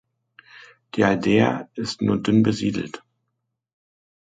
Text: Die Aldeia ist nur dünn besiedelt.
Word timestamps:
Die 0.95 1.03
Aldeia 1.03 1.69
ist 1.75 2.01
nur 2.01 2.19
dünn 2.19 2.41
besiedelt. 2.41 3.03